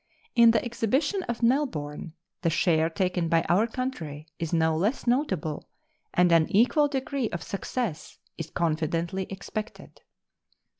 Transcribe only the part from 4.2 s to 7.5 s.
is no less notable, and an equal degree of